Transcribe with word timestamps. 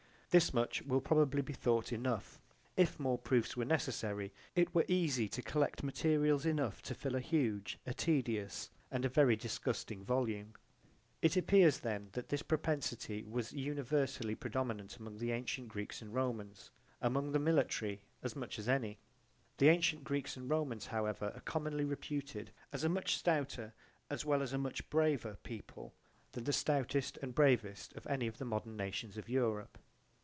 This 0.33 0.53
much 0.53 0.81
will 0.83 1.01
probably 1.01 1.41
be 1.41 1.51
thought 1.51 1.91
enough: 1.91 2.39
if 2.77 2.97
more 2.97 3.17
proofs 3.17 3.57
were 3.57 3.65
necessary, 3.65 4.31
it 4.55 4.73
were 4.73 4.85
easy 4.87 5.27
to 5.27 5.41
collect 5.41 5.83
materials 5.83 6.45
enough 6.45 6.81
to 6.83 6.95
fill 6.95 7.17
a 7.17 7.19
huge, 7.19 7.77
a 7.85 7.93
tedious 7.93 8.69
and 8.89 9.03
a 9.03 9.09
very 9.09 9.35
disgusting 9.35 10.05
volume. 10.05 10.53
It 11.21 11.35
appears 11.35 11.79
then 11.79 12.11
that 12.13 12.29
this 12.29 12.43
propensity 12.43 13.23
was 13.25 13.51
universally 13.51 14.33
predominant 14.33 14.95
among 14.95 15.17
the 15.17 15.33
antient 15.33 15.67
Greeks 15.67 16.01
and 16.01 16.13
Romans, 16.13 16.71
among 17.01 17.33
the 17.33 17.37
military 17.37 18.01
as 18.23 18.33
much 18.33 18.57
as 18.57 18.69
any. 18.69 18.99
The 19.57 19.67
antient 19.67 20.05
Greeks 20.05 20.37
and 20.37 20.49
Romans, 20.49 20.85
however, 20.87 21.33
are 21.35 21.41
commonly 21.41 21.83
reputed 21.83 22.51
as 22.71 22.85
a 22.85 22.87
much 22.87 23.17
stouter 23.17 23.73
as 24.09 24.23
well 24.23 24.41
as 24.41 24.53
a 24.53 24.57
much 24.57 24.89
braver 24.89 25.35
people 25.43 25.93
than 26.31 26.45
the 26.45 26.53
stoutest 26.53 27.17
and 27.17 27.35
bravest 27.35 27.91
of 27.97 28.07
any 28.07 28.27
of 28.27 28.37
the 28.37 28.45
modern 28.45 28.77
nations 28.77 29.17
of 29.17 29.27
Europe. 29.27 29.77